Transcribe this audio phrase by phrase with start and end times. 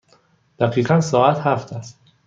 [0.59, 1.99] دقیقاً ساعت هفت است.